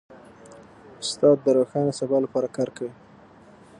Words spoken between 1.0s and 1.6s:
استاد د